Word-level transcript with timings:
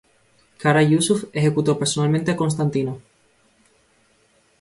Kara 0.57 0.81
Yusuf 0.81 1.25
ejecutó 1.31 1.77
personalmente 1.77 2.31
a 2.31 2.35
Constantino. 2.35 2.99